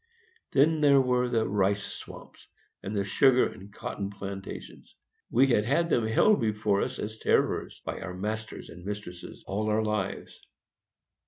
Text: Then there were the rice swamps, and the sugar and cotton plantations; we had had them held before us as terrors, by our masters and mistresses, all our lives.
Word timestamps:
Then 0.53 0.81
there 0.81 0.99
were 0.99 1.29
the 1.29 1.47
rice 1.47 1.83
swamps, 1.93 2.47
and 2.81 2.95
the 2.95 3.03
sugar 3.03 3.45
and 3.47 3.71
cotton 3.71 4.09
plantations; 4.09 4.95
we 5.29 5.45
had 5.45 5.63
had 5.63 5.89
them 5.89 6.07
held 6.07 6.41
before 6.41 6.81
us 6.81 6.97
as 6.97 7.19
terrors, 7.19 7.83
by 7.85 8.01
our 8.01 8.15
masters 8.15 8.69
and 8.69 8.83
mistresses, 8.83 9.43
all 9.45 9.69
our 9.69 9.83
lives. 9.83 10.41